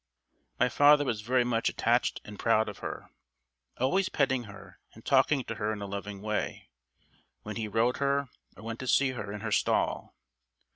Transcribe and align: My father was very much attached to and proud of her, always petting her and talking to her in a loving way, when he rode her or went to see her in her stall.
My 0.59 0.67
father 0.67 1.05
was 1.05 1.21
very 1.21 1.43
much 1.43 1.69
attached 1.69 2.15
to 2.15 2.21
and 2.27 2.39
proud 2.39 2.67
of 2.67 2.79
her, 2.79 3.11
always 3.77 4.09
petting 4.09 4.45
her 4.45 4.79
and 4.95 5.05
talking 5.05 5.43
to 5.43 5.53
her 5.53 5.71
in 5.71 5.79
a 5.79 5.85
loving 5.85 6.23
way, 6.23 6.69
when 7.43 7.55
he 7.55 7.67
rode 7.67 7.97
her 7.97 8.27
or 8.57 8.63
went 8.63 8.79
to 8.79 8.87
see 8.87 9.11
her 9.11 9.31
in 9.31 9.41
her 9.41 9.51
stall. 9.51 10.15